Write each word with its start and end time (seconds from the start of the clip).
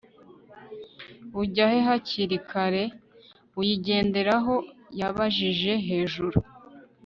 ujya 1.39 1.65
he 1.71 1.79
hakiri 1.87 2.37
kare? 2.49 2.83
uyigenderaho 3.59 4.55
yabajije 4.99 5.73
hejuru 5.87 6.37